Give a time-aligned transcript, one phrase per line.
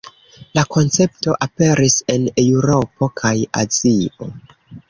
[0.59, 4.33] La koncepto aperis en Eŭropo kaj Azio.